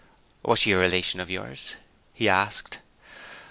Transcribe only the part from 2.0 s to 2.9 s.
he asked.